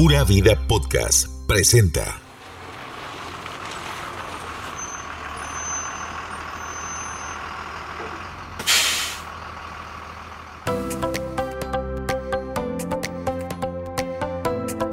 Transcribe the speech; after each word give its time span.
Pura 0.00 0.24
Vida 0.24 0.56
Podcast 0.66 1.28
presenta. 1.46 2.22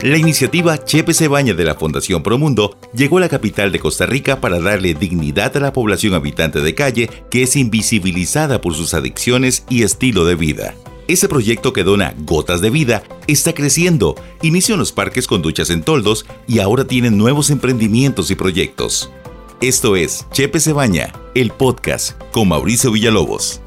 La 0.04 0.18
iniciativa 0.18 0.84
Chepe 0.84 1.14
se 1.14 1.30
baña 1.30 1.54
de 1.54 1.64
la 1.64 1.76
Fundación 1.76 2.22
Promundo 2.22 2.78
llegó 2.94 3.20
a 3.20 3.22
la 3.22 3.30
capital 3.30 3.72
de 3.72 3.80
Costa 3.80 4.06
Rica 4.06 4.42
para 4.42 4.60
darle 4.60 4.94
dignidad 4.94 5.56
a 5.56 5.62
la 5.62 5.72
población 5.72 6.16
habitante 6.16 6.60
de 6.60 6.76
calle 6.76 7.10
que 7.32 7.44
es 7.44 7.56
invisibilizada 7.56 8.60
por 8.60 8.76
sus 8.76 8.94
adicciones 8.94 9.64
y 9.70 9.84
estilo 9.84 10.26
de 10.26 10.36
vida. 10.36 10.76
Ese 11.08 11.30
proyecto 11.30 11.72
que 11.72 11.86
dona 11.86 12.14
gotas 12.18 12.60
de 12.60 12.70
vida 12.70 13.02
está 13.28 13.54
creciendo. 13.54 14.16
Inició 14.42 14.76
en 14.76 14.80
los 14.80 14.92
parques 14.92 15.26
con 15.26 15.42
duchas 15.42 15.70
en 15.70 15.82
toldos 15.82 16.26
y 16.48 16.60
ahora 16.60 16.86
tienen 16.86 17.18
nuevos 17.18 17.50
emprendimientos 17.50 18.30
y 18.30 18.36
proyectos. 18.36 19.10
Esto 19.62 19.96
es 19.96 20.26
Chepe 20.34 20.60
se 20.60 20.74
baña, 20.74 21.14
el 21.34 21.52
podcast 21.52 22.22
con 22.34 22.50
Mauricio 22.50 22.92
Villalobos. 22.92 23.62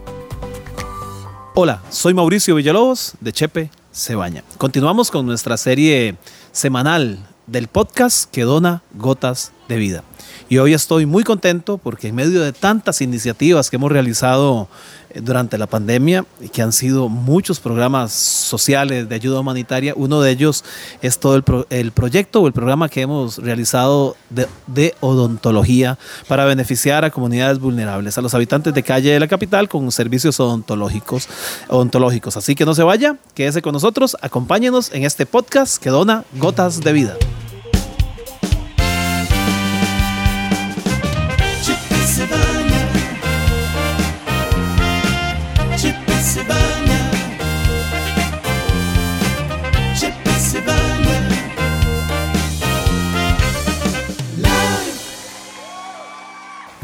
Hola, 1.55 1.83
soy 1.89 2.13
Mauricio 2.13 2.55
Villalobos 2.57 3.15
de 3.21 3.33
Chepe 3.33 3.71
se 3.91 4.15
baña. 4.15 4.45
Continuamos 4.59 5.11
con 5.11 5.25
nuestra 5.25 5.57
serie 5.57 6.17
semanal 6.53 7.27
del 7.47 7.69
podcast 7.69 8.31
que 8.31 8.43
dona 8.43 8.83
gotas 8.93 9.53
de 9.71 9.77
vida. 9.77 10.05
Y 10.51 10.59
hoy 10.59 10.75
estoy 10.75 11.07
muy 11.07 11.23
contento 11.23 11.79
porque 11.79 12.09
en 12.09 12.17
medio 12.17 12.43
de 12.43 12.53
tantas 12.53 13.01
iniciativas 13.01 13.71
que 13.71 13.77
hemos 13.77 13.93
realizado 13.93 14.69
eh, 15.11 15.21
durante 15.21 15.57
la 15.59 15.69
pandemia, 15.69 16.27
y 16.41 16.49
que 16.49 16.61
han 16.61 16.73
sido 16.73 17.09
muchos 17.09 17.61
programas 17.61 18.13
sociales 18.13 19.09
de 19.09 19.15
ayuda 19.15 19.39
humanitaria, 19.39 19.95
uno 19.97 20.21
de 20.21 20.33
ellos 20.33 20.65
es 21.03 21.21
todo 21.21 21.37
el, 21.37 21.93
proyecto 21.93 22.43
o 22.43 22.47
el 22.49 22.53
programa 22.53 22.89
que 22.89 23.03
hemos 23.03 23.39
realizado 23.39 24.17
de, 24.29 24.49
de, 24.67 24.95
odontología 24.99 25.99
para 26.27 26.45
beneficiar 26.45 27.05
a 27.05 27.11
comunidades 27.11 27.61
vulnerables, 27.61 28.19
a 28.19 28.21
los 28.21 28.35
habitantes 28.35 28.75
de 28.75 28.83
calle 28.83 29.13
de 29.13 29.21
la 29.21 29.29
capital 29.29 29.69
con 29.69 29.91
servicios 29.93 30.41
odontológicos. 30.41 31.29
odontológicos. 31.69 32.37
Así 32.37 32.57
que 32.57 32.65
no 32.65 32.75
se 32.75 32.83
vaya, 32.83 33.17
quédese 33.35 33.63
con 33.63 33.73
nosotros, 33.73 34.17
acompáñenos 34.21 34.93
en 34.93 35.05
este 35.05 35.27
podcast 35.27 35.81
que 35.81 35.91
dona 35.91 36.25
gotas 36.33 36.81
de 36.81 36.93
vida. 36.93 37.17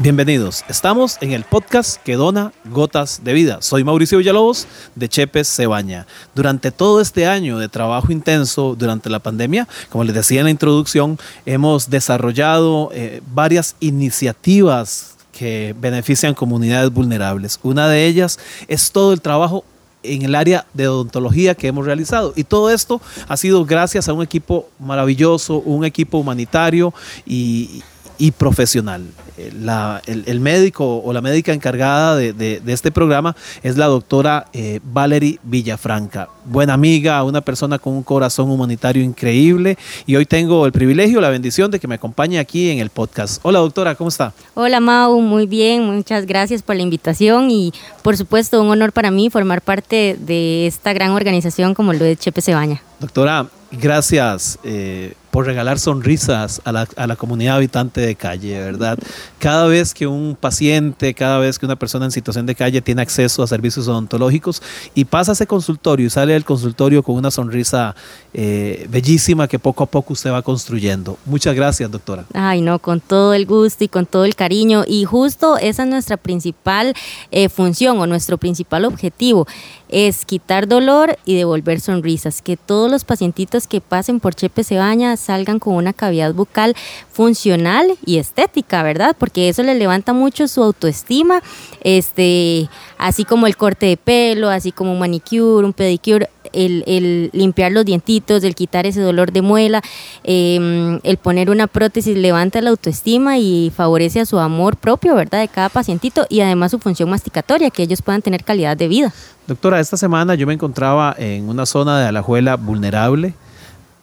Bienvenidos, 0.07 0.63
estamos 0.69 1.17
en 1.19 1.33
el 1.33 1.43
podcast 1.43 2.01
que 2.01 2.15
dona 2.15 2.53
gotas 2.63 3.25
de 3.25 3.33
vida. 3.33 3.57
Soy 3.61 3.83
Mauricio 3.83 4.19
Villalobos 4.19 4.65
de 4.95 5.09
Chepes 5.09 5.53
Cebaña. 5.53 6.07
Durante 6.33 6.71
todo 6.71 7.01
este 7.01 7.27
año 7.27 7.57
de 7.57 7.67
trabajo 7.67 8.13
intenso 8.13 8.73
durante 8.79 9.09
la 9.09 9.19
pandemia, 9.19 9.67
como 9.89 10.05
les 10.05 10.15
decía 10.15 10.39
en 10.39 10.45
la 10.45 10.51
introducción, 10.51 11.19
hemos 11.45 11.89
desarrollado 11.89 12.89
eh, 12.93 13.21
varias 13.33 13.75
iniciativas 13.81 15.17
que 15.33 15.75
benefician 15.77 16.33
comunidades 16.33 16.89
vulnerables. 16.89 17.59
Una 17.61 17.89
de 17.89 18.05
ellas 18.05 18.39
es 18.69 18.93
todo 18.93 19.11
el 19.11 19.19
trabajo 19.19 19.65
en 20.03 20.21
el 20.21 20.35
área 20.35 20.65
de 20.73 20.87
odontología 20.87 21.53
que 21.53 21.67
hemos 21.67 21.85
realizado. 21.85 22.31
Y 22.37 22.45
todo 22.45 22.69
esto 22.69 23.01
ha 23.27 23.35
sido 23.35 23.65
gracias 23.65 24.07
a 24.07 24.13
un 24.13 24.23
equipo 24.23 24.69
maravilloso, 24.79 25.57
un 25.57 25.83
equipo 25.83 26.17
humanitario 26.17 26.93
y, 27.25 27.83
y 28.17 28.31
profesional. 28.31 29.03
Eh, 29.37 29.51
la, 29.61 30.01
el, 30.07 30.39
médico 30.39 30.97
o 30.97 31.13
la 31.13 31.21
médica 31.21 31.53
encargada 31.53 32.15
de, 32.15 32.61
este 32.65 32.91
programa 32.91 33.35
es 33.61 33.77
la 33.77 33.85
doctora 33.85 34.47
eh, 34.51 34.79
Valerie 34.83 35.39
Villafranca, 35.43 36.27
buena 36.43 36.73
amiga, 36.73 37.23
una 37.23 37.41
persona 37.41 37.77
con 37.77 37.93
un 37.93 38.01
corazón 38.01 38.49
humanitario 38.49 39.03
increíble 39.03 39.77
y 40.07 40.15
hoy 40.15 40.25
tengo 40.25 40.65
el 40.65 40.71
privilegio, 40.71 41.21
la 41.21 41.29
bendición 41.29 41.69
de 41.69 41.79
que 41.79 41.87
me 41.87 41.95
acompañe 41.95 42.39
aquí 42.39 42.71
en 42.71 42.79
el 42.79 42.89
podcast. 42.89 43.39
Hola 43.43 43.59
doctora, 43.59 43.93
¿cómo 43.93 44.07
está? 44.07 44.33
Hola 44.55 44.79
Mau, 44.79 45.21
muy 45.21 45.45
bien, 45.45 45.83
muchas 45.83 46.25
gracias 46.25 46.63
por 46.63 46.75
la 46.75 46.81
invitación 46.81 47.51
y 47.51 47.73
por 48.01 48.17
supuesto 48.17 48.59
un 48.59 48.69
honor 48.71 48.91
para 48.91 49.11
mí 49.11 49.29
formar 49.29 49.61
parte 49.61 50.17
de 50.19 50.65
esta 50.65 50.93
gran 50.93 51.11
organización 51.11 51.75
como 51.75 51.93
lo 51.93 52.03
de 52.03 52.15
Chepe 52.15 52.41
Cebaña. 52.41 52.81
Doctora, 52.99 53.45
gracias. 53.71 54.57
Eh, 54.63 55.13
por 55.37 55.45
regalar 55.45 55.77
sonrisas 55.77 56.63
a 56.65 56.71
la, 56.71 56.87
a 56.95 57.05
la, 57.05 57.15
comunidad 57.15 57.57
habitante 57.57 58.01
de 58.01 58.15
calle, 58.15 58.59
¿verdad? 58.59 58.97
Cada 59.37 59.67
vez 59.67 59.93
que 59.93 60.07
un 60.07 60.35
paciente, 60.35 61.13
cada 61.13 61.37
vez 61.37 61.59
que 61.59 61.67
una 61.67 61.75
persona 61.75 62.05
en 62.05 62.11
situación 62.11 62.47
de 62.47 62.55
calle 62.55 62.81
tiene 62.81 63.03
acceso 63.03 63.43
a 63.43 63.47
servicios 63.47 63.87
odontológicos 63.87 64.63
y 64.95 65.05
pasa 65.05 65.33
ese 65.33 65.45
consultorio 65.45 66.07
y 66.07 66.09
sale 66.09 66.33
del 66.33 66.43
consultorio 66.43 67.03
con 67.03 67.13
una 67.13 67.29
sonrisa 67.29 67.95
eh, 68.33 68.87
bellísima 68.89 69.47
que 69.47 69.59
poco 69.59 69.83
a 69.83 69.85
poco 69.85 70.13
usted 70.13 70.31
va 70.31 70.41
construyendo. 70.41 71.19
Muchas 71.23 71.55
gracias, 71.55 71.91
doctora. 71.91 72.25
Ay, 72.33 72.61
no, 72.61 72.79
con 72.79 72.99
todo 72.99 73.35
el 73.35 73.45
gusto 73.45 73.83
y 73.83 73.89
con 73.89 74.07
todo 74.07 74.25
el 74.25 74.33
cariño. 74.33 74.85
Y 74.87 75.03
justo 75.03 75.57
esa 75.59 75.83
es 75.83 75.89
nuestra 75.89 76.17
principal 76.17 76.95
eh, 77.29 77.47
función 77.49 77.99
o 77.99 78.07
nuestro 78.07 78.39
principal 78.39 78.85
objetivo 78.85 79.45
es 79.89 80.25
quitar 80.25 80.67
dolor 80.67 81.17
y 81.25 81.35
devolver 81.35 81.79
sonrisas, 81.79 82.41
que 82.41 82.57
todos 82.57 82.91
los 82.91 83.05
pacientitos 83.05 83.67
que 83.67 83.81
pasen 83.81 84.19
por 84.19 84.35
Chepe 84.35 84.63
Cebaña 84.63 85.15
salgan 85.27 85.59
con 85.59 85.75
una 85.75 85.93
cavidad 85.93 86.33
bucal 86.33 86.75
funcional 87.11 87.97
y 88.05 88.17
estética, 88.17 88.83
¿verdad? 88.83 89.15
Porque 89.17 89.49
eso 89.49 89.63
les 89.63 89.77
levanta 89.77 90.13
mucho 90.13 90.47
su 90.47 90.63
autoestima, 90.63 91.41
este, 91.81 92.69
así 92.97 93.23
como 93.23 93.47
el 93.47 93.55
corte 93.55 93.85
de 93.85 93.97
pelo, 93.97 94.49
así 94.49 94.71
como 94.71 94.91
un 94.91 94.99
manicure, 94.99 95.65
un 95.65 95.73
pedicure, 95.73 96.29
el, 96.53 97.29
limpiar 97.33 97.71
los 97.71 97.85
dientitos, 97.85 98.43
el 98.43 98.55
quitar 98.55 98.85
ese 98.85 99.01
dolor 99.01 99.31
de 99.31 99.41
muela, 99.41 99.81
em, 100.23 100.99
el 101.03 101.17
poner 101.17 101.49
una 101.49 101.67
prótesis 101.67 102.17
levanta 102.17 102.61
la 102.61 102.69
autoestima 102.69 103.37
y 103.37 103.71
favorece 103.75 104.21
a 104.21 104.25
su 104.25 104.39
amor 104.39 104.77
propio, 104.77 105.15
¿verdad? 105.15 105.41
De 105.41 105.47
cada 105.47 105.69
pacientito 105.69 106.25
y 106.29 106.41
además 106.41 106.71
su 106.71 106.79
función 106.79 107.09
masticatoria, 107.09 107.69
que 107.69 107.83
ellos 107.83 108.01
puedan 108.01 108.21
tener 108.21 108.43
calidad 108.43 108.77
de 108.77 108.87
vida. 108.87 109.13
Doctora, 109.47 109.79
esta 109.79 109.97
semana 109.97 110.35
yo 110.35 110.47
me 110.47 110.53
encontraba 110.53 111.15
en 111.17 111.47
una 111.49 111.65
zona 111.65 111.99
de 111.99 112.07
Alajuela 112.07 112.55
vulnerable 112.55 113.33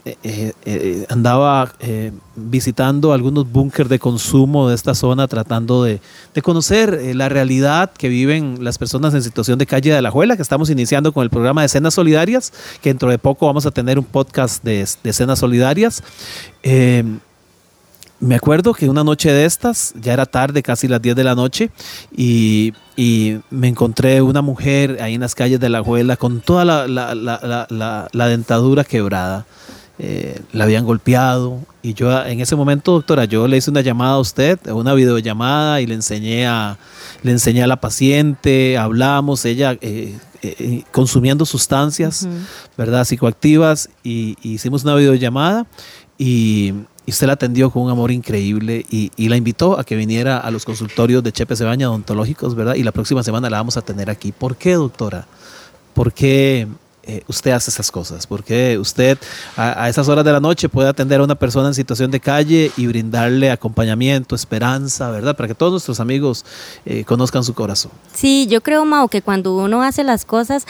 eh, 0.06 0.18
eh, 0.22 0.52
eh, 0.66 1.06
andaba 1.08 1.72
visitando 2.36 3.14
algunos 3.14 3.50
búnkers 3.50 3.88
de 3.88 3.98
consumo 3.98 4.68
de 4.68 4.74
esta 4.74 4.94
zona, 4.94 5.26
tratando 5.28 5.82
de, 5.82 5.98
conocer 6.42 7.16
la 7.16 7.30
realidad 7.30 7.90
que 7.90 8.10
viven 8.10 8.58
las 8.60 8.76
personas 8.76 9.14
en 9.14 9.22
situación 9.22 9.58
de 9.58 9.64
calle 9.64 9.94
de 9.94 10.02
la 10.02 10.10
Juela, 10.10 10.36
que 10.36 10.42
estamos 10.42 10.68
iniciando 10.68 11.12
con 11.12 11.22
el 11.22 11.30
programa 11.30 11.62
de 11.62 11.68
Cenas 11.68 11.94
Solidarias, 11.94 12.52
que 12.82 12.90
dentro 12.90 13.08
de 13.08 13.16
poco 13.18 13.46
vamos 13.46 13.64
a 13.64 13.70
tener 13.70 13.98
un 13.98 14.04
podcast 14.04 14.62
de, 14.62 14.86
de 15.02 15.12
Cenas 15.14 15.38
Solidarias. 15.38 16.02
me 18.20 18.34
acuerdo 18.34 18.74
que 18.74 18.90
una 18.90 19.04
noche 19.04 19.32
de 19.32 19.46
estas, 19.46 19.94
ya 19.98 20.12
era 20.12 20.26
tarde, 20.26 20.62
casi 20.62 20.86
las 20.86 21.00
10 21.00 21.16
de 21.16 21.24
la 21.24 21.34
noche, 21.34 21.70
y, 22.14 22.74
me 23.50 23.68
encontré 23.68 24.22
una 24.22 24.42
mujer 24.42 24.98
ahí 25.00 25.14
en 25.14 25.22
las 25.22 25.34
calles 25.34 25.58
de 25.58 25.68
la 25.68 25.82
Juela 25.82 26.16
con 26.16 26.40
toda 26.40 26.64
la 26.66 28.28
dentadura 28.28 28.84
quebrada 28.84 29.46
eh, 29.98 30.40
la 30.52 30.64
habían 30.64 30.84
golpeado. 30.84 31.60
Y 31.82 31.94
yo 31.94 32.24
en 32.24 32.40
ese 32.40 32.56
momento, 32.56 32.92
doctora, 32.92 33.26
yo 33.26 33.46
le 33.46 33.56
hice 33.56 33.70
una 33.70 33.80
llamada 33.80 34.14
a 34.14 34.18
usted, 34.18 34.58
una 34.68 34.94
videollamada, 34.94 35.80
y 35.80 35.86
le 35.86 35.94
enseñé 35.94 36.46
a, 36.46 36.78
le 37.22 37.32
enseñé 37.32 37.62
a 37.62 37.66
la 37.66 37.80
paciente, 37.80 38.76
hablamos, 38.76 39.44
ella 39.44 39.76
eh, 39.80 40.18
eh, 40.42 40.82
consumiendo 40.90 41.46
sustancias, 41.46 42.26
¿verdad? 42.76 43.04
Psicoactivas, 43.04 43.88
y, 44.02 44.36
hicimos 44.42 44.82
una 44.84 44.96
videollamada 44.96 45.66
y, 46.18 46.74
y, 47.06 47.10
usted 47.10 47.28
la 47.28 47.34
atendió 47.34 47.70
con 47.70 47.82
un 47.82 47.90
amor 47.90 48.10
increíble 48.10 48.84
y, 48.90 49.12
y, 49.16 49.28
la 49.28 49.36
invitó 49.36 49.78
a 49.78 49.84
que 49.84 49.94
viniera 49.94 50.38
a 50.38 50.50
los 50.50 50.64
consultorios 50.64 51.22
de 51.22 51.32
Chepe 51.32 51.54
Cebaña 51.54 51.88
odontológicos, 51.88 52.54
¿verdad? 52.56 52.74
Y 52.74 52.82
la 52.82 52.92
próxima 52.92 53.22
semana 53.22 53.48
la 53.48 53.58
vamos 53.58 53.76
a 53.76 53.82
tener 53.82 54.10
aquí. 54.10 54.32
¿Por 54.32 54.56
qué, 54.56 54.74
doctora? 54.74 55.26
¿Por 55.94 56.12
qué 56.12 56.66
eh, 57.06 57.22
usted 57.28 57.50
hace 57.50 57.70
esas 57.70 57.90
cosas? 57.90 58.26
Porque 58.26 58.78
usted 58.78 59.18
a, 59.56 59.88
esas 59.88 60.08
horas 60.08 60.24
de 60.24 60.32
la 60.32 60.40
noche 60.40 60.68
puede 60.68 60.88
atender 60.88 61.20
a 61.20 61.24
una 61.24 61.34
persona 61.34 61.68
en 61.68 61.74
situación 61.74 62.10
de 62.10 62.18
calle 62.18 62.70
y 62.76 62.86
brindarle 62.86 63.50
acompañamiento, 63.50 64.34
esperanza, 64.34 65.10
¿verdad? 65.10 65.36
Para 65.36 65.48
que 65.48 65.54
todos 65.54 65.72
nuestros 65.72 66.00
amigos 66.00 66.44
eh, 66.86 67.04
conozcan 67.04 67.44
su 67.44 67.52
corazón. 67.52 67.92
Sí, 68.14 68.46
yo 68.48 68.62
creo, 68.62 68.84
Mao, 68.84 69.08
que 69.08 69.20
cuando 69.20 69.54
uno 69.54 69.82
hace 69.82 70.02
las 70.02 70.24
cosas 70.24 70.66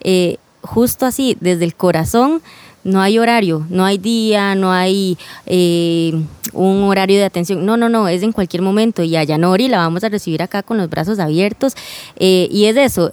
eh, 0.00 0.36
justo 0.60 1.06
así, 1.06 1.36
desde 1.40 1.64
el 1.64 1.74
corazón, 1.74 2.42
no 2.84 3.00
hay 3.00 3.18
horario, 3.18 3.66
no 3.70 3.84
hay 3.84 3.98
día, 3.98 4.54
no 4.54 4.72
hay 4.72 5.18
un 5.46 6.82
horario 6.84 7.18
de 7.18 7.24
atención. 7.24 7.64
No, 7.64 7.76
no, 7.76 7.88
no, 7.88 8.08
es 8.08 8.22
en 8.22 8.32
cualquier 8.32 8.62
momento. 8.62 9.02
Y 9.02 9.16
a 9.16 9.24
Yanori 9.24 9.68
la 9.68 9.78
vamos 9.78 10.04
a 10.04 10.08
recibir 10.08 10.42
acá 10.42 10.62
con 10.62 10.78
los 10.78 10.88
brazos 10.88 11.18
abiertos. 11.18 11.74
y 12.18 12.64
es 12.64 12.76
eso, 12.76 13.10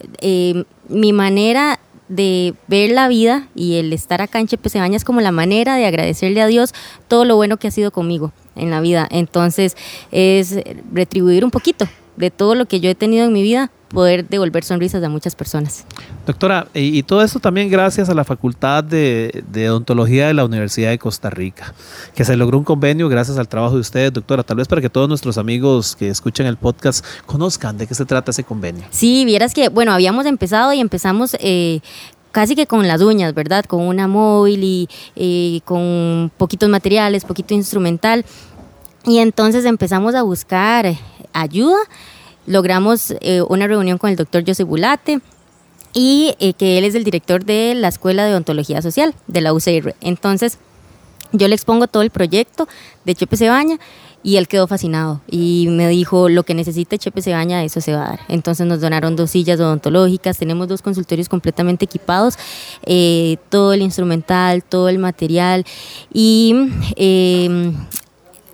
mi 0.87 1.13
manera 1.13 1.79
de 2.07 2.53
ver 2.67 2.91
la 2.91 3.07
vida 3.07 3.47
y 3.55 3.75
el 3.75 3.91
estar 3.93 4.21
acá 4.21 4.39
en 4.39 4.47
Chepe 4.47 4.69
Baña 4.79 4.97
es 4.97 5.03
como 5.03 5.21
la 5.21 5.31
manera 5.31 5.75
de 5.75 5.85
agradecerle 5.85 6.41
a 6.41 6.47
Dios 6.47 6.73
todo 7.07 7.25
lo 7.25 7.35
bueno 7.35 7.57
que 7.57 7.67
ha 7.67 7.71
sido 7.71 7.91
conmigo 7.91 8.31
en 8.55 8.69
la 8.69 8.81
vida. 8.81 9.07
Entonces 9.09 9.75
es 10.11 10.59
retribuir 10.93 11.43
un 11.43 11.51
poquito 11.51 11.87
de 12.15 12.31
todo 12.31 12.55
lo 12.55 12.65
que 12.65 12.79
yo 12.79 12.89
he 12.89 12.95
tenido 12.95 13.25
en 13.25 13.33
mi 13.33 13.41
vida, 13.41 13.71
poder 13.95 14.27
devolver 14.27 14.63
sonrisas 14.63 15.03
a 15.03 15.09
muchas 15.09 15.33
personas. 15.35 15.85
Doctora, 16.27 16.67
y, 16.73 17.01
todo 17.03 17.23
esto 17.23 17.39
también 17.39 17.69
gracias 17.69 18.09
a 18.09 18.13
la 18.13 18.23
Facultad 18.23 18.83
de, 18.83 19.43
Odontología 19.69 20.27
de 20.27 20.33
la 20.33 20.45
Universidad 20.45 20.89
de 20.89 20.99
Costa 20.99 21.29
Rica, 21.29 21.73
que 22.13 22.23
se 22.23 22.35
logró 22.35 22.59
un 22.59 22.63
convenio 22.63 23.09
gracias 23.09 23.39
al 23.39 23.47
trabajo 23.47 23.75
de 23.75 23.81
ustedes, 23.81 24.13
doctora, 24.13 24.43
tal 24.43 24.57
vez 24.57 24.67
para 24.67 24.81
que 24.81 24.89
todos 24.89 25.09
nuestros 25.09 25.37
amigos 25.37 25.95
que 25.95 26.09
escuchan 26.09 26.45
el 26.45 26.57
podcast 26.57 27.03
conozcan 27.25 27.77
de 27.77 27.87
qué 27.87 27.95
se 27.95 28.05
trata 28.05 28.31
ese 28.31 28.43
convenio. 28.43 28.83
Sí, 28.91 29.25
vieras 29.25 29.53
que, 29.53 29.69
bueno, 29.69 29.91
habíamos 29.93 30.25
empezado 30.25 30.73
y 30.73 30.79
empezamos... 30.79 31.35
Eh, 31.39 31.79
casi 32.31 32.53
que 32.53 32.67
con 32.67 32.85
las 32.85 32.99
uñas, 32.99 33.33
¿verdad? 33.33 33.63
Con 33.63 33.79
una 33.79 34.09
móvil 34.09 34.61
y 34.61 34.89
eh, 35.15 35.61
con 35.63 36.29
poquitos 36.35 36.67
materiales, 36.67 37.23
poquito 37.23 37.53
instrumental. 37.53 38.25
Y 39.05 39.19
entonces 39.19 39.63
empezamos 39.63 40.15
a 40.15 40.23
buscar 40.23 40.95
ayuda. 41.31 41.77
Logramos 42.45 43.13
eh, 43.21 43.41
una 43.47 43.67
reunión 43.67 43.97
con 43.97 44.09
el 44.09 44.15
doctor 44.15 44.43
José 44.45 44.63
Bulate 44.63 45.19
y 45.93 46.35
eh, 46.39 46.53
que 46.53 46.77
él 46.77 46.83
es 46.83 46.93
el 46.95 47.03
director 47.03 47.45
de 47.45 47.73
la 47.75 47.87
Escuela 47.87 48.25
de 48.25 48.31
Odontología 48.31 48.81
Social 48.81 49.15
de 49.27 49.41
la 49.41 49.53
UCR. 49.53 49.95
Entonces, 50.01 50.59
yo 51.31 51.47
le 51.47 51.55
expongo 51.55 51.87
todo 51.87 52.03
el 52.03 52.11
proyecto 52.11 52.67
de 53.05 53.15
Chepe 53.15 53.37
Cebaña 53.37 53.79
y 54.25 54.37
él 54.37 54.47
quedó 54.47 54.67
fascinado 54.67 55.21
y 55.29 55.67
me 55.69 55.87
dijo, 55.87 56.29
lo 56.29 56.43
que 56.43 56.55
necesite 56.55 56.97
Chepe 56.97 57.21
Cebaña, 57.21 57.63
eso 57.63 57.79
se 57.79 57.93
va 57.93 58.05
a 58.05 58.09
dar. 58.09 58.19
Entonces 58.27 58.65
nos 58.65 58.81
donaron 58.81 59.15
dos 59.15 59.31
sillas 59.31 59.59
odontológicas, 59.59 60.37
tenemos 60.37 60.67
dos 60.67 60.81
consultorios 60.81 61.29
completamente 61.29 61.85
equipados, 61.85 62.35
eh, 62.85 63.37
todo 63.49 63.73
el 63.73 63.83
instrumental, 63.83 64.63
todo 64.63 64.89
el 64.89 64.97
material 64.97 65.63
y 66.11 66.55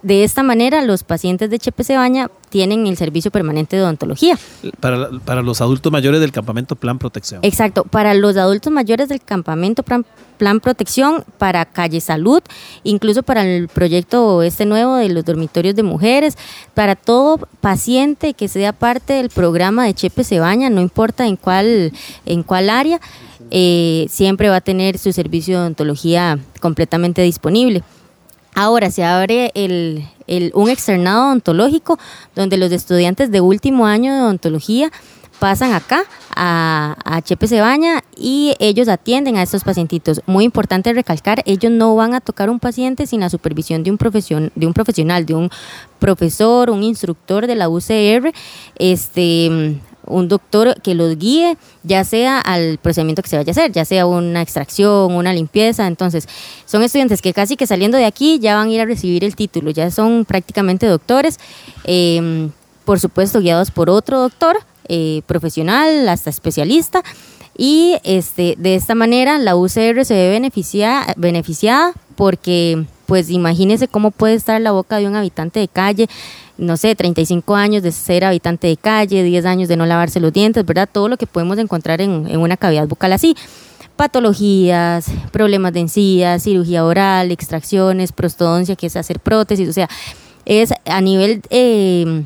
de 0.03 0.23
esta 0.23 0.41
manera, 0.41 0.81
los 0.81 1.03
pacientes 1.03 1.49
de 1.49 1.59
Chepe 1.59 1.83
Cebaña 1.83 2.29
tienen 2.49 2.87
el 2.87 2.97
servicio 2.97 3.29
permanente 3.29 3.75
de 3.75 3.83
odontología. 3.83 4.37
Para, 4.79 5.09
para, 5.23 5.41
los 5.41 5.61
adultos 5.61 5.91
mayores 5.91 6.19
del 6.19 6.31
campamento 6.31 6.75
Plan 6.75 6.97
Protección. 6.97 7.39
Exacto, 7.43 7.83
para 7.83 8.13
los 8.13 8.35
adultos 8.35 8.73
mayores 8.73 9.09
del 9.09 9.21
campamento 9.21 9.83
Plan, 9.83 10.05
Plan 10.37 10.59
Protección, 10.59 11.23
para 11.37 11.65
Calle 11.65 12.01
Salud, 12.01 12.41
incluso 12.83 13.21
para 13.21 13.43
el 13.43 13.67
proyecto 13.67 14.41
este 14.41 14.65
nuevo 14.65 14.95
de 14.95 15.09
los 15.09 15.23
dormitorios 15.23 15.75
de 15.75 15.83
mujeres, 15.83 16.35
para 16.73 16.95
todo 16.95 17.37
paciente 17.61 18.33
que 18.33 18.47
sea 18.47 18.73
parte 18.73 19.13
del 19.13 19.29
programa 19.29 19.85
de 19.85 19.93
Chepe 19.93 20.23
Cebaña, 20.23 20.71
no 20.71 20.81
importa 20.81 21.27
en 21.27 21.35
cuál, 21.35 21.93
en 22.25 22.41
cuál 22.41 22.71
área, 22.71 22.99
eh, 23.51 24.07
siempre 24.09 24.49
va 24.49 24.57
a 24.57 24.61
tener 24.61 24.97
su 24.97 25.11
servicio 25.13 25.57
de 25.57 25.61
odontología 25.61 26.39
completamente 26.59 27.21
disponible. 27.21 27.83
Ahora 28.55 28.91
se 28.91 29.03
abre 29.03 29.51
el, 29.53 30.05
un 30.53 30.69
externado 30.69 31.27
odontológico 31.27 31.97
donde 32.35 32.57
los 32.57 32.71
estudiantes 32.71 33.31
de 33.31 33.41
último 33.41 33.85
año 33.85 34.13
de 34.13 34.21
odontología 34.21 34.91
pasan 35.39 35.73
acá 35.73 36.03
a, 36.35 36.95
a 37.03 37.21
Chepe 37.21 37.47
Cebaña 37.47 38.03
y 38.15 38.53
ellos 38.59 38.87
atienden 38.87 39.37
a 39.37 39.41
estos 39.41 39.63
pacientitos. 39.63 40.21
Muy 40.27 40.43
importante 40.43 40.93
recalcar, 40.93 41.41
ellos 41.45 41.71
no 41.71 41.95
van 41.95 42.13
a 42.13 42.21
tocar 42.21 42.49
un 42.51 42.59
paciente 42.59 43.07
sin 43.07 43.21
la 43.21 43.29
supervisión 43.29 43.81
de 43.81 43.89
un, 43.89 43.97
profesion, 43.97 44.51
de 44.53 44.67
un 44.67 44.73
profesional, 44.73 45.25
de 45.25 45.33
un 45.33 45.49
profesor, 45.97 46.69
un 46.69 46.83
instructor 46.83 47.47
de 47.47 47.55
la 47.55 47.69
UCR, 47.69 48.31
este, 48.77 49.79
un 50.05 50.27
doctor 50.27 50.79
que 50.81 50.95
los 50.95 51.17
guíe, 51.17 51.57
ya 51.83 52.03
sea 52.03 52.39
al 52.39 52.77
procedimiento 52.77 53.21
que 53.21 53.29
se 53.29 53.37
vaya 53.37 53.49
a 53.49 53.51
hacer, 53.51 53.71
ya 53.71 53.85
sea 53.85 54.05
una 54.05 54.41
extracción, 54.41 55.13
una 55.13 55.33
limpieza. 55.33 55.87
Entonces, 55.87 56.27
son 56.65 56.83
estudiantes 56.83 57.21
que 57.21 57.33
casi 57.33 57.55
que 57.55 57.67
saliendo 57.67 57.97
de 57.97 58.05
aquí 58.05 58.39
ya 58.39 58.55
van 58.55 58.67
a 58.67 58.71
ir 58.71 58.81
a 58.81 58.85
recibir 58.85 59.23
el 59.23 59.35
título, 59.35 59.71
ya 59.71 59.91
son 59.91 60.25
prácticamente 60.25 60.85
doctores, 60.87 61.39
em, 61.83 62.51
por 62.85 62.99
supuesto 62.99 63.39
guiados 63.39 63.71
por 63.71 63.89
otro 63.89 64.19
doctor 64.19 64.57
eh, 64.87 65.21
profesional, 65.27 66.09
hasta 66.09 66.29
especialista. 66.29 67.03
Y 67.57 67.97
este, 68.03 68.55
de 68.57 68.75
esta 68.75 68.95
manera 68.95 69.37
la 69.37 69.55
UCR 69.55 70.05
se 70.05 70.13
ve 70.13 70.29
beneficiada, 70.29 71.13
beneficiada 71.17 71.93
porque 72.15 72.85
pues 73.05 73.29
imagínese 73.29 73.87
cómo 73.87 74.11
puede 74.11 74.35
estar 74.35 74.59
la 74.61 74.71
boca 74.71 74.97
de 74.97 75.07
un 75.07 75.15
habitante 75.15 75.59
de 75.59 75.67
calle, 75.67 76.07
no 76.61 76.77
sé, 76.77 76.95
35 76.95 77.55
años 77.55 77.83
de 77.83 77.91
ser 77.91 78.23
habitante 78.23 78.67
de 78.67 78.77
calle, 78.77 79.23
10 79.23 79.45
años 79.45 79.67
de 79.67 79.75
no 79.75 79.85
lavarse 79.85 80.19
los 80.19 80.31
dientes, 80.31 80.65
¿verdad? 80.65 80.87
Todo 80.91 81.09
lo 81.09 81.17
que 81.17 81.27
podemos 81.27 81.57
encontrar 81.57 82.01
en, 82.01 82.27
en 82.29 82.39
una 82.39 82.55
cavidad 82.55 82.87
bucal 82.87 83.13
así 83.13 83.35
patologías, 83.95 85.05
problemas 85.31 85.73
de 85.73 85.81
encías, 85.81 86.41
cirugía 86.41 86.83
oral, 86.85 87.29
extracciones, 87.31 88.11
prostodoncia, 88.11 88.75
que 88.75 88.87
es 88.87 88.95
hacer 88.95 89.19
prótesis, 89.19 89.69
o 89.69 89.73
sea, 89.73 89.87
es 90.45 90.73
a 90.85 91.01
nivel 91.01 91.43
eh, 91.51 92.23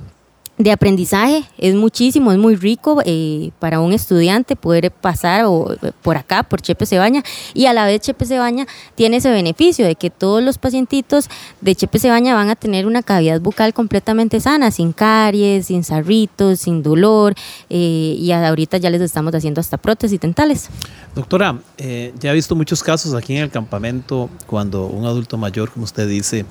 de 0.58 0.72
aprendizaje 0.72 1.44
es 1.58 1.76
muchísimo, 1.76 2.32
es 2.32 2.38
muy 2.38 2.56
rico 2.56 3.02
eh, 3.06 3.52
para 3.60 3.82
un 3.82 3.92
estudiante 3.92 4.56
poder 4.56 4.90
pasar 4.90 5.46
o, 5.46 5.76
por 6.02 6.16
acá, 6.16 6.44
por 6.44 6.62
Chepe 6.62 6.86
Cebaña, 6.86 7.24
y 7.54 7.66
a 7.66 7.74
la 7.74 7.86
vez 7.86 8.02
Chepe 8.02 8.26
Cebaña 8.26 8.66
tiene 8.96 9.18
ese 9.18 9.30
beneficio 9.30 9.86
de 9.86 9.96
que 9.96 10.10
todos 10.10 10.42
los 10.42 10.58
pacientitos 10.58 11.30
de 11.60 11.76
Chepe 11.76 12.00
Cebaña 12.00 12.34
van 12.34 12.50
a 12.50 12.56
tener 12.56 12.86
una 12.86 13.04
cavidad 13.04 13.42
bucal 13.42 13.74
completamente 13.74 14.40
sana, 14.40 14.72
sin 14.72 14.94
caries, 14.94 15.68
sin 15.68 15.84
sarritos, 15.84 16.62
sin 16.62 16.82
dolor, 16.82 17.36
eh, 17.70 18.16
y 18.18 18.32
ahorita 18.32 18.78
ya 18.78 18.90
les 18.90 19.02
estamos 19.02 19.36
haciendo 19.36 19.60
hasta 19.60 19.78
prótesis 19.78 20.20
dentales. 20.22 20.70
Doctora, 21.16 21.60
eh, 21.78 22.14
ya 22.20 22.32
he 22.32 22.34
visto 22.34 22.56
muchos 22.56 22.82
casos 22.82 23.14
aquí 23.14 23.36
en 23.36 23.44
el 23.44 23.50
campamento 23.50 24.30
cuando 24.48 24.88
un 24.88 25.06
adulto 25.06 25.38
mayor, 25.38 25.70
como 25.72 25.84
usted 25.84 26.08
dice, 26.08 26.46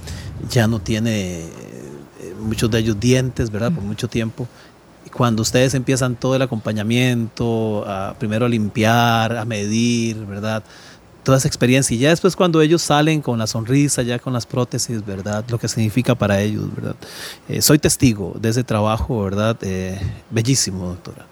ya 0.50 0.66
no 0.66 0.78
tiene 0.78 1.44
muchos 2.44 2.70
de 2.70 2.79
ellos 2.79 2.99
dientes, 2.99 3.50
¿verdad? 3.50 3.73
Por 3.73 3.82
mucho 3.82 4.08
tiempo. 4.08 4.46
Cuando 5.12 5.43
ustedes 5.43 5.75
empiezan 5.75 6.17
todo 6.17 6.35
el 6.35 6.43
acompañamiento, 6.43 7.85
a, 7.87 8.14
primero 8.19 8.46
a 8.46 8.49
limpiar, 8.49 9.37
a 9.37 9.44
medir, 9.44 10.17
¿verdad? 10.26 10.62
Toda 11.25 11.38
esa 11.38 11.49
experiencia. 11.49 11.94
Y 11.94 11.99
ya 11.99 12.11
después 12.11 12.37
cuando 12.37 12.61
ellos 12.61 12.82
salen 12.82 13.23
con 13.23 13.38
la 13.38 13.47
sonrisa, 13.47 14.03
ya 14.03 14.19
con 14.19 14.32
las 14.32 14.47
prótesis, 14.47 15.05
¿verdad? 15.05 15.44
Lo 15.49 15.59
que 15.59 15.69
significa 15.69 16.15
para 16.15 16.41
ellos, 16.41 16.73
¿verdad? 16.75 16.97
Eh, 17.49 17.62
soy 17.62 17.79
testigo 17.79 18.37
de 18.38 18.50
ese 18.50 18.62
trabajo, 18.62 19.25
¿verdad? 19.25 19.56
Eh, 19.62 19.99
bellísimo, 20.31 20.87
doctora. 20.87 21.26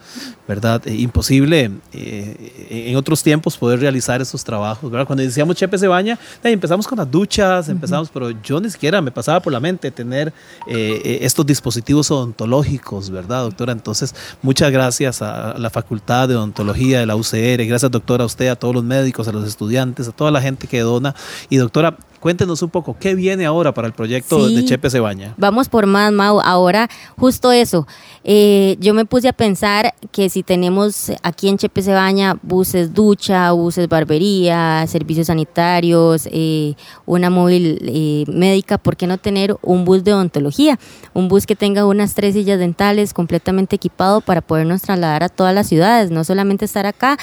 ¿verdad? 0.46 0.82
Eh, 0.86 0.96
imposible 0.96 1.70
en 1.92 2.96
otros 2.96 3.22
tiempos 3.22 3.56
poder 3.56 3.80
realizar 3.80 4.20
esos 4.20 4.44
trabajos, 4.44 4.90
¿verdad? 4.90 5.06
Cuando 5.06 5.22
decíamos 5.22 5.56
Chepe 5.56 5.78
se 5.78 5.88
baña, 5.88 6.18
empezamos 6.42 6.86
con 6.86 6.98
las 6.98 7.10
duchas, 7.10 7.68
empezamos, 7.68 8.10
pero 8.12 8.30
yo 8.42 8.60
ni 8.60 8.68
siquiera 8.68 9.00
me 9.00 9.10
pasaba 9.10 9.40
por 9.40 9.52
la 9.52 9.60
mente 9.60 9.90
tener 9.90 10.32
estos 10.66 11.46
dispositivos 11.46 12.10
odontológicos, 12.10 13.08
¿verdad, 13.08 13.44
doctora? 13.44 13.72
Entonces, 13.72 14.14
muchas 14.42 14.70
gracias 14.70 15.22
a 15.22 15.54
la 15.56 15.70
Facultad 15.70 16.28
de 16.28 16.36
Odontología 16.36 17.00
de 17.00 17.06
la 17.06 17.16
UCR, 17.16 17.64
gracias, 17.64 17.90
doctora, 17.90 18.24
a 18.24 18.26
usted, 18.26 18.48
a 18.48 18.56
todos 18.56 18.74
los 18.74 18.84
médicos, 18.84 19.28
a 19.28 19.32
los 19.32 19.46
estudiantes, 19.46 19.81
a 19.82 20.12
toda 20.12 20.30
la 20.30 20.40
gente 20.40 20.66
que 20.66 20.80
dona. 20.80 21.14
Y, 21.50 21.56
doctora, 21.56 21.96
Cuéntenos 22.22 22.62
un 22.62 22.70
poco, 22.70 22.94
¿qué 23.00 23.16
viene 23.16 23.44
ahora 23.46 23.74
para 23.74 23.88
el 23.88 23.94
proyecto 23.94 24.48
de 24.48 24.64
Chepe 24.64 24.88
Cebaña? 24.90 25.34
Vamos 25.38 25.68
por 25.68 25.86
más, 25.86 26.12
Mau. 26.12 26.40
Ahora, 26.40 26.88
justo 27.18 27.50
eso. 27.50 27.88
Eh, 28.22 28.76
yo 28.78 28.94
me 28.94 29.04
puse 29.04 29.26
a 29.26 29.32
pensar 29.32 29.92
que 30.12 30.28
si 30.28 30.44
tenemos 30.44 31.10
aquí 31.24 31.48
en 31.48 31.58
Chepe 31.58 31.82
Cebaña 31.82 32.38
buses 32.40 32.94
ducha, 32.94 33.50
buses 33.50 33.88
barbería, 33.88 34.86
servicios 34.86 35.26
sanitarios, 35.26 36.28
eh, 36.30 36.76
una 37.06 37.28
móvil 37.28 37.80
eh, 37.82 38.22
médica, 38.28 38.78
¿por 38.78 38.96
qué 38.96 39.08
no 39.08 39.18
tener 39.18 39.56
un 39.60 39.84
bus 39.84 40.04
de 40.04 40.14
odontología? 40.14 40.78
Un 41.14 41.26
bus 41.26 41.44
que 41.44 41.56
tenga 41.56 41.84
unas 41.86 42.14
tres 42.14 42.34
sillas 42.34 42.60
dentales 42.60 43.14
completamente 43.14 43.74
equipado 43.74 44.20
para 44.20 44.42
podernos 44.42 44.82
trasladar 44.82 45.24
a 45.24 45.28
todas 45.28 45.52
las 45.52 45.66
ciudades, 45.66 46.12
no 46.12 46.22
solamente 46.22 46.66
estar 46.66 46.86
acá, 46.86 47.18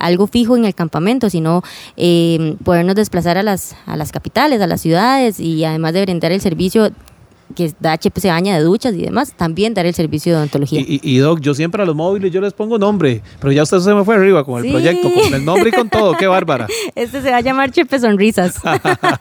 algo 0.00 0.26
fijo 0.26 0.56
en 0.56 0.64
el 0.64 0.74
campamento, 0.74 1.30
sino 1.30 1.62
podernos 2.64 2.96
desplazar 2.96 3.38
a 3.38 3.44
las, 3.44 3.76
a 3.86 3.99
las 4.00 4.10
capitales, 4.10 4.60
a 4.60 4.66
las 4.66 4.80
ciudades 4.80 5.38
y 5.38 5.64
además 5.64 5.92
de 5.92 6.02
brindar 6.02 6.32
el 6.32 6.40
servicio 6.40 6.90
que 7.54 7.72
da 7.80 7.92
HP 7.92 8.20
se 8.20 8.28
baña 8.28 8.56
de 8.56 8.62
duchas 8.62 8.94
y 8.94 9.02
demás, 9.02 9.32
también 9.36 9.74
dar 9.74 9.86
el 9.86 9.94
servicio 9.94 10.32
de 10.32 10.38
odontología. 10.38 10.82
Y, 10.86 11.18
Doc, 11.18 11.40
yo 11.40 11.54
siempre 11.54 11.82
a 11.82 11.86
los 11.86 11.96
móviles 11.96 12.32
yo 12.32 12.40
les 12.40 12.52
pongo 12.52 12.78
nombre, 12.78 13.22
pero 13.40 13.52
ya 13.52 13.62
usted 13.62 13.80
se 13.80 13.94
me 13.94 14.04
fue 14.04 14.14
arriba 14.16 14.44
con 14.44 14.64
el 14.64 14.70
proyecto, 14.70 15.10
con 15.12 15.34
el 15.34 15.44
nombre 15.44 15.70
y 15.70 15.72
con 15.72 15.88
todo, 15.88 16.14
qué 16.16 16.26
bárbara. 16.26 16.66
Este 16.94 17.22
se 17.22 17.30
va 17.30 17.38
a 17.38 17.40
llamar 17.40 17.70
Chepe 17.70 17.98
Sonrisas. 17.98 18.56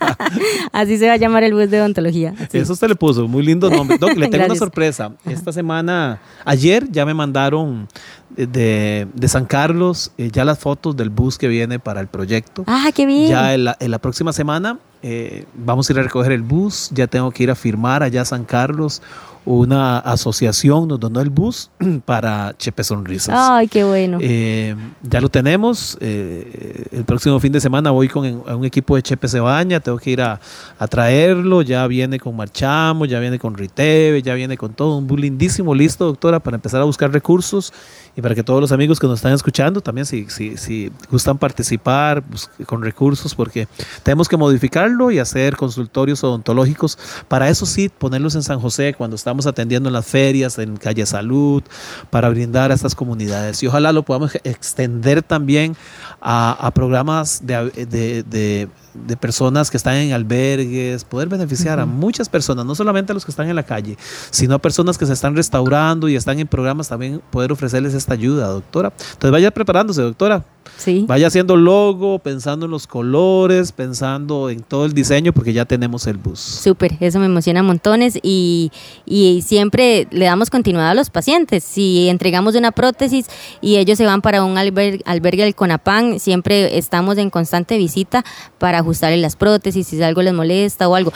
Así 0.71 0.97
se 0.97 1.07
va 1.07 1.13
a 1.13 1.17
llamar 1.17 1.43
el 1.43 1.53
bus 1.53 1.69
de 1.69 1.79
odontología. 1.79 2.33
Eso 2.51 2.73
usted 2.73 2.87
le 2.87 2.95
puso, 2.95 3.27
muy 3.27 3.43
lindo 3.43 3.69
nombre. 3.69 3.97
Doc, 3.97 4.15
le 4.15 4.27
tengo 4.27 4.45
una 4.45 4.55
sorpresa. 4.55 5.13
Esta 5.25 5.51
semana, 5.51 6.19
ayer 6.45 6.89
ya 6.89 7.05
me 7.05 7.13
mandaron 7.13 7.87
de, 8.35 9.07
de 9.13 9.27
San 9.27 9.45
Carlos 9.45 10.11
eh, 10.17 10.29
ya 10.31 10.45
las 10.45 10.59
fotos 10.59 10.95
del 10.95 11.09
bus 11.09 11.37
que 11.37 11.47
viene 11.47 11.79
para 11.79 12.01
el 12.01 12.07
proyecto. 12.07 12.63
Ah, 12.67 12.89
qué 12.93 13.05
bien. 13.05 13.29
Ya 13.29 13.53
en 13.53 13.65
la, 13.65 13.77
en 13.79 13.91
la 13.91 13.99
próxima 13.99 14.33
semana 14.33 14.79
eh, 15.01 15.45
vamos 15.53 15.89
a 15.89 15.93
ir 15.93 15.99
a 15.99 16.03
recoger 16.03 16.31
el 16.31 16.41
bus, 16.41 16.89
ya 16.93 17.07
tengo 17.07 17.31
que 17.31 17.43
ir 17.43 17.51
a 17.51 17.55
firmar 17.55 18.03
allá 18.03 18.21
a 18.21 18.25
San 18.25 18.45
Carlos 18.45 19.01
una 19.45 19.97
asociación 19.99 20.87
nos 20.87 20.99
donó 20.99 21.21
el 21.21 21.29
bus 21.29 21.71
para 22.05 22.53
Chepe 22.57 22.83
Sonrisas. 22.83 23.35
Ay, 23.37 23.67
qué 23.67 23.83
bueno. 23.83 24.17
Eh, 24.21 24.75
ya 25.01 25.21
lo 25.21 25.29
tenemos. 25.29 25.97
eh, 26.01 26.85
el 26.91 27.03
próximo 27.05 27.39
fin 27.39 27.51
de 27.51 27.59
semana 27.59 27.91
voy 27.91 28.07
con 28.09 28.25
en- 28.25 28.41
a 28.47 28.55
un 28.55 28.65
equipo 28.65 28.95
de 28.95 29.01
Chepe 29.01 29.27
Cebaña. 29.27 29.79
Tengo 29.79 29.97
que 29.97 30.11
ir 30.11 30.21
a, 30.21 30.39
a 30.77 30.87
traerlo. 30.87 31.61
Ya 31.61 31.85
viene 31.87 32.19
con 32.19 32.35
Marchamo, 32.35 33.05
ya 33.05 33.19
viene 33.19 33.39
con 33.39 33.55
Riteve, 33.55 34.21
ya 34.21 34.33
viene 34.35 34.57
con 34.57 34.73
todo. 34.73 34.97
Un 34.97 35.07
bus 35.07 35.19
lindísimo, 35.19 35.73
listo, 35.73 36.05
doctora, 36.05 36.39
para 36.39 36.55
empezar 36.55 36.81
a 36.81 36.83
buscar 36.83 37.11
recursos 37.11 37.73
y 38.15 38.21
para 38.21 38.35
que 38.35 38.43
todos 38.43 38.59
los 38.59 38.71
amigos 38.71 38.99
que 38.99 39.07
nos 39.07 39.19
están 39.19 39.33
escuchando 39.33 39.81
también, 39.81 40.05
si, 40.05 40.29
si, 40.29 40.57
si 40.57 40.91
gustan 41.09 41.37
participar 41.37 42.21
bus- 42.21 42.49
con 42.65 42.81
recursos, 42.81 43.33
porque 43.35 43.67
tenemos 44.03 44.27
que 44.27 44.35
modificarlo 44.37 45.09
y 45.11 45.19
hacer 45.19 45.55
consultorios 45.55 46.23
odontológicos. 46.23 46.97
Para 47.27 47.49
eso 47.49 47.65
sí, 47.65 47.89
ponerlos 47.89 48.35
en 48.35 48.43
San 48.43 48.59
José 48.59 48.93
cuando 48.97 49.15
estamos 49.29 49.45
atendiendo 49.45 49.89
en 49.89 49.93
las 49.93 50.07
ferias, 50.07 50.57
en 50.57 50.75
Calle 50.75 51.05
Salud, 51.05 51.61
para 52.09 52.29
brindar 52.29 52.71
a 52.71 52.73
estas 52.73 52.95
comunidades. 52.95 53.61
Y 53.61 53.67
ojalá 53.67 53.91
lo 53.93 54.01
podamos 54.01 54.33
extender 54.43 55.21
también 55.21 55.75
a, 56.19 56.51
a 56.53 56.71
programas 56.71 57.41
de, 57.45 57.69
de- 57.85 58.23
de- 58.23 58.67
de 58.95 59.15
personas 59.15 59.69
que 59.69 59.77
están 59.77 59.95
en 59.97 60.13
albergues, 60.13 61.03
poder 61.03 61.29
beneficiar 61.29 61.79
a 61.79 61.85
muchas 61.85 62.27
personas, 62.27 62.65
no 62.65 62.73
solamente 62.73 63.11
a 63.11 63.13
los 63.13 63.23
que 63.23 63.29
están 63.31 63.47
en 63.47 63.55
la 63.55 63.61
calle, 63.63 63.95
sino 64.31 64.55
a 64.55 64.59
personas 64.59 64.97
que 64.97 65.05
se 65.05 65.13
están 65.13 65.35
restaurando 65.35 66.09
y 66.09 66.15
están 66.15 66.39
en 66.39 66.47
programas 66.47 66.89
también 66.89 67.21
poder 67.29 67.51
ofrecerles 67.51 67.93
esta 67.93 68.13
ayuda, 68.15 68.47
doctora. 68.47 68.91
Entonces 69.13 69.31
vaya 69.31 69.51
preparándose, 69.51 70.01
doctora. 70.01 70.43
Sí. 70.77 71.05
Vaya 71.07 71.27
haciendo 71.27 71.55
logo, 71.55 72.19
pensando 72.19 72.65
en 72.65 72.71
los 72.71 72.87
colores, 72.87 73.71
pensando 73.71 74.49
en 74.49 74.61
todo 74.61 74.85
el 74.85 74.93
diseño, 74.93 75.33
porque 75.33 75.51
ya 75.53 75.65
tenemos 75.65 76.07
el 76.07 76.17
bus. 76.17 76.39
Súper, 76.39 76.95
eso 76.99 77.19
me 77.19 77.25
emociona 77.25 77.61
montones 77.63 78.17
y, 78.21 78.71
y 79.05 79.18
siempre 79.45 80.07
le 80.11 80.25
damos 80.25 80.49
continuidad 80.49 80.89
a 80.89 80.93
los 80.93 81.09
pacientes. 81.09 81.63
Si 81.63 82.09
entregamos 82.09 82.55
una 82.55 82.71
prótesis 82.71 83.25
y 83.61 83.77
ellos 83.77 83.97
se 83.97 84.05
van 84.05 84.21
para 84.21 84.43
un 84.43 84.55
alber- 84.55 85.01
albergue 85.05 85.43
del 85.43 85.55
CONAPAN, 85.55 86.19
siempre 86.19 86.77
estamos 86.77 87.17
en 87.17 87.29
constante 87.29 87.77
visita 87.77 88.23
para 88.57 88.79
ajustarle 88.79 89.17
las 89.17 89.35
prótesis, 89.35 89.87
si 89.87 90.01
algo 90.03 90.21
les 90.21 90.33
molesta 90.33 90.87
o 90.87 90.95
algo. 90.95 91.11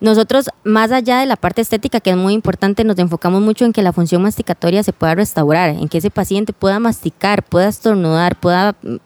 Nosotros, 0.00 0.48
más 0.62 0.92
allá 0.92 1.18
de 1.18 1.26
la 1.26 1.36
parte 1.36 1.60
estética, 1.60 2.00
que 2.00 2.10
es 2.10 2.16
muy 2.16 2.32
importante, 2.32 2.84
nos 2.84 2.98
enfocamos 2.98 3.42
mucho 3.42 3.64
en 3.64 3.72
que 3.72 3.82
la 3.82 3.92
función 3.92 4.22
masticatoria 4.22 4.82
se 4.82 4.92
pueda 4.92 5.14
restaurar, 5.16 5.70
en 5.70 5.88
que 5.88 5.98
ese 5.98 6.10
paciente 6.10 6.52
pueda 6.52 6.78
masticar, 6.78 7.42
pueda 7.42 7.68
estornudar, 7.68 8.38
pueda 8.38 8.76
mm, 8.82 8.96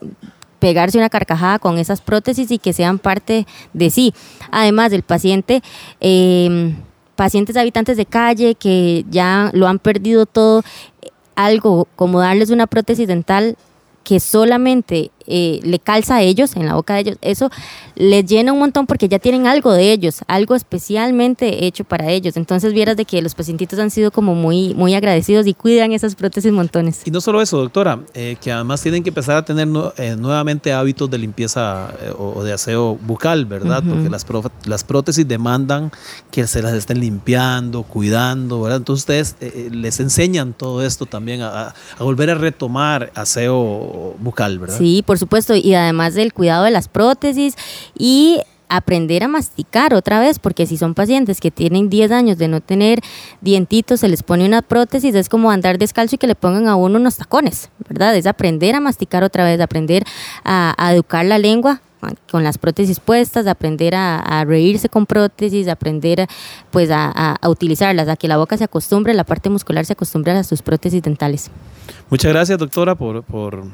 pegarse 0.58 0.98
una 0.98 1.08
carcajada 1.08 1.58
con 1.58 1.78
esas 1.78 2.00
prótesis 2.00 2.50
y 2.50 2.58
que 2.58 2.72
sean 2.72 2.98
parte 2.98 3.46
de 3.72 3.90
sí. 3.90 4.12
Además, 4.50 4.90
del 4.90 5.02
paciente, 5.02 5.62
eh, 6.00 6.74
pacientes 7.22 7.56
habitantes 7.56 7.96
de 7.96 8.04
calle 8.04 8.56
que 8.56 9.04
ya 9.08 9.52
lo 9.52 9.68
han 9.68 9.78
perdido 9.78 10.26
todo, 10.26 10.64
algo 11.36 11.86
como 11.94 12.18
darles 12.18 12.50
una 12.50 12.66
prótesis 12.66 13.06
dental 13.06 13.56
que 14.02 14.18
solamente 14.18 15.12
eh, 15.26 15.60
le 15.62 15.78
calza 15.78 16.16
a 16.16 16.22
ellos, 16.22 16.56
en 16.56 16.66
la 16.66 16.74
boca 16.74 16.94
de 16.94 17.00
ellos, 17.00 17.16
eso 17.20 17.50
les 17.94 18.24
llena 18.26 18.52
un 18.52 18.58
montón 18.58 18.86
porque 18.86 19.08
ya 19.08 19.18
tienen 19.18 19.46
algo 19.46 19.72
de 19.72 19.92
ellos, 19.92 20.20
algo 20.26 20.54
especialmente 20.54 21.64
hecho 21.66 21.84
para 21.84 22.10
ellos. 22.10 22.36
Entonces 22.36 22.72
vieras 22.72 22.96
de 22.96 23.04
que 23.04 23.20
los 23.22 23.34
pacientitos 23.34 23.78
han 23.78 23.90
sido 23.90 24.10
como 24.10 24.34
muy, 24.34 24.74
muy 24.74 24.94
agradecidos 24.94 25.46
y 25.46 25.54
cuidan 25.54 25.92
esas 25.92 26.14
prótesis 26.14 26.52
montones. 26.52 27.02
Y 27.04 27.10
no 27.10 27.20
solo 27.20 27.40
eso, 27.40 27.58
doctora, 27.58 28.00
eh, 28.14 28.36
que 28.40 28.52
además 28.52 28.82
tienen 28.82 29.02
que 29.02 29.10
empezar 29.10 29.36
a 29.36 29.44
tener 29.44 29.68
eh, 29.96 30.16
nuevamente 30.18 30.72
hábitos 30.72 31.10
de 31.10 31.18
limpieza 31.18 31.92
eh, 32.02 32.12
o, 32.18 32.34
o 32.36 32.44
de 32.44 32.52
aseo 32.52 32.96
bucal, 32.96 33.46
¿verdad? 33.46 33.82
Porque 33.88 34.08
las, 34.10 34.24
pro- 34.24 34.50
las 34.64 34.84
prótesis 34.84 35.26
demandan 35.26 35.90
que 36.30 36.46
se 36.46 36.62
las 36.62 36.74
estén 36.74 37.00
limpiando, 37.00 37.82
cuidando, 37.82 38.62
¿verdad? 38.62 38.78
Entonces 38.78 39.02
ustedes 39.02 39.36
les 39.72 40.00
enseñan 40.00 40.52
todo 40.52 40.84
esto 40.84 41.06
también 41.06 41.42
a 41.42 41.74
volver 41.98 42.30
a 42.30 42.34
retomar 42.34 43.10
aseo 43.14 44.14
bucal, 44.18 44.58
¿verdad? 44.58 44.78
Sí, 44.78 45.02
por 45.06 45.11
supuesto, 45.18 45.54
y 45.54 45.74
además 45.74 46.14
del 46.14 46.32
cuidado 46.32 46.64
de 46.64 46.70
las 46.70 46.88
prótesis 46.88 47.54
y 47.98 48.40
aprender 48.72 49.22
a 49.22 49.28
masticar 49.28 49.92
otra 49.92 50.18
vez, 50.18 50.38
porque 50.38 50.66
si 50.66 50.76
son 50.78 50.94
pacientes 50.94 51.40
que 51.40 51.50
tienen 51.50 51.90
10 51.90 52.10
años 52.10 52.38
de 52.38 52.48
no 52.48 52.60
tener 52.60 53.00
dientitos, 53.42 54.00
se 54.00 54.08
les 54.08 54.22
pone 54.22 54.46
una 54.46 54.62
prótesis, 54.62 55.14
es 55.14 55.28
como 55.28 55.50
andar 55.50 55.78
descalzo 55.78 56.14
y 56.14 56.18
que 56.18 56.26
le 56.26 56.34
pongan 56.34 56.68
a 56.68 56.76
uno 56.76 56.98
unos 56.98 57.16
tacones, 57.16 57.70
¿verdad? 57.88 58.16
Es 58.16 58.26
aprender 58.26 58.74
a 58.74 58.80
masticar 58.80 59.24
otra 59.24 59.44
vez, 59.44 59.60
aprender 59.60 60.04
a, 60.44 60.74
educar 60.92 61.24
la 61.26 61.38
lengua 61.38 61.80
con 62.30 62.42
las 62.42 62.58
prótesis 62.58 62.98
puestas, 62.98 63.46
aprender 63.46 63.94
a, 63.94 64.44
reírse 64.46 64.88
con 64.88 65.06
prótesis, 65.06 65.68
aprender 65.68 66.26
pues 66.70 66.90
a 66.90 67.38
utilizarlas, 67.46 68.08
a 68.08 68.16
que 68.16 68.26
la 68.26 68.38
boca 68.38 68.56
se 68.56 68.64
acostumbre, 68.64 69.12
la 69.12 69.24
parte 69.24 69.50
muscular 69.50 69.84
se 69.84 69.92
acostumbre 69.92 70.32
a 70.32 70.42
sus 70.44 70.62
prótesis 70.62 71.02
dentales. 71.02 71.50
Muchas 72.08 72.32
gracias, 72.32 72.58
doctora, 72.58 72.94
por, 72.94 73.22
por 73.22 73.64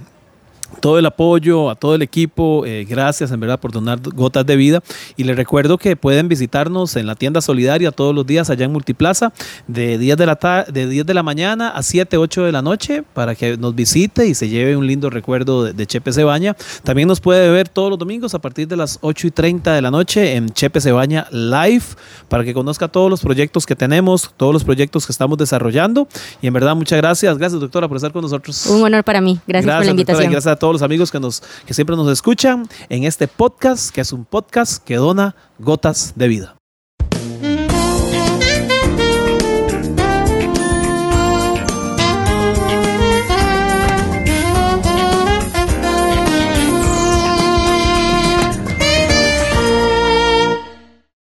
todo 0.81 0.99
el 0.99 1.07
apoyo, 1.07 1.71
a 1.71 1.75
todo 1.75 1.95
el 1.95 2.03
equipo. 2.03 2.65
eh, 2.67 2.87
gracias, 2.89 3.31
en 3.31 3.41
verdad, 3.41 3.59
por 3.59 3.73
donar 3.73 4.01
gotas 4.01 4.47
de 4.47 4.57
vida. 4.57 4.83
Y 5.17 5.25
les 5.25 5.37
recuerdo 5.37 5.79
que 5.79 5.97
pueden 5.97 6.29
visitarnos 6.29 6.97
en 6.97 7.07
la 7.07 7.15
tienda 7.15 7.41
solidaria 7.41 7.91
todos 7.91 8.15
los 8.15 8.27
días 8.27 8.51
allá 8.51 8.65
en 8.65 8.73
Multiplaza, 8.73 9.33
de 9.67 9.99
10 9.99 10.17
de 10.17 10.27
la, 10.27 10.67
de, 10.71 10.87
10 10.87 11.07
de 11.07 11.15
la 11.15 11.23
mañana 11.23 11.71
a 11.71 11.83
7, 11.83 12.17
8 12.17 12.45
de 12.45 12.53
la 12.53 12.63
noche, 12.63 13.03
para 13.15 13.35
que 13.35 13.57
nos 13.57 13.75
visite 13.75 14.27
y 14.27 14.35
se 14.35 14.49
lleve 14.49 14.77
un 14.77 14.87
lindo 14.87 15.11
recuerdo 15.11 15.65
de, 15.65 15.73
de 15.73 15.87
Chepe 15.87 16.13
Cebaña. 16.13 16.57
También 16.83 17.09
nos 17.09 17.21
puede 17.21 17.51
ver 17.51 17.69
todos 17.69 17.91
los 17.91 17.99
domingos 17.99 18.35
a 18.35 18.39
partir 18.39 18.69
de 18.69 18.77
las 18.77 18.99
8 19.01 19.27
y 19.27 19.31
30 19.31 19.73
de 19.73 19.83
la 19.83 19.91
noche 19.91 20.37
en 20.37 20.49
Chepe 20.51 20.81
Cebaña 20.81 21.27
Live, 21.31 21.85
para 22.29 22.45
que 22.45 22.55
conozca 22.55 22.89
todos 22.89 23.11
los 23.11 23.21
proyectos 23.21 23.67
que 23.67 23.75
tenemos, 23.77 24.31
todos 24.37 24.53
los 24.53 24.65
proyectos 24.65 25.07
que 25.07 25.13
estamos 25.13 25.39
desarrollando. 25.39 26.09
Y 26.41 26.47
en 26.47 26.53
verdad, 26.53 26.75
muchas 26.77 26.99
gracias. 26.99 27.37
Gracias, 27.39 27.61
doctora, 27.61 27.89
por 27.89 27.97
estar 27.97 28.13
con 28.13 28.23
nosotros. 28.23 28.67
Un 28.67 28.83
honor 28.83 29.05
para 29.05 29.21
mí. 29.21 29.39
Gracias, 29.47 29.65
por 29.65 29.69
la 29.69 29.75
doctora, 29.75 29.91
invitación. 29.91 30.33
gracias 30.33 30.53
a 30.53 30.58
todos 30.59 30.73
los 30.73 30.83
amigos 30.83 31.11
que, 31.11 31.21
nos, 31.21 31.43
que 31.67 31.75
siempre 31.75 31.97
nos 31.97 32.11
escuchan 32.11 32.69
en 32.89 33.05
este 33.05 33.29
podcast, 33.29 33.91
que 33.95 34.01
es 34.01 34.13
un 34.13 34.25
podcast 34.25 34.83
que 34.83 34.97
dona 34.97 35.35
gotas 35.59 36.13
de 36.17 36.29
vida. 36.29 36.58